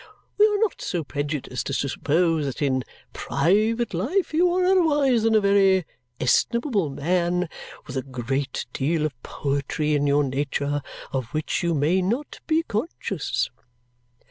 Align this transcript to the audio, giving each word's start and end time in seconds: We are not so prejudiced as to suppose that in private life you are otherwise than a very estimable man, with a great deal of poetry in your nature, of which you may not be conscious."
We 0.39 0.47
are 0.47 0.57
not 0.57 0.81
so 0.81 1.03
prejudiced 1.03 1.69
as 1.69 1.77
to 1.79 1.87
suppose 1.87 2.47
that 2.47 2.59
in 2.59 2.83
private 3.13 3.93
life 3.93 4.33
you 4.33 4.51
are 4.51 4.65
otherwise 4.65 5.21
than 5.21 5.35
a 5.35 5.39
very 5.39 5.85
estimable 6.19 6.89
man, 6.89 7.47
with 7.85 7.95
a 7.97 8.01
great 8.01 8.65
deal 8.73 9.05
of 9.05 9.13
poetry 9.21 9.93
in 9.93 10.07
your 10.07 10.23
nature, 10.23 10.81
of 11.13 11.27
which 11.35 11.61
you 11.61 11.75
may 11.75 12.01
not 12.01 12.39
be 12.47 12.63
conscious." 12.63 13.51